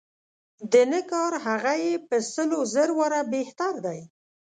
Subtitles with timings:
[0.71, 3.99] د نه کار هغه یې په سل و زر واره بهتر دی.